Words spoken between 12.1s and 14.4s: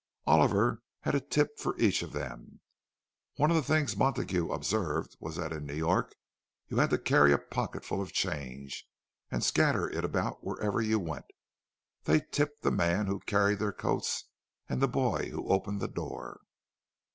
tipped the man who carried their coats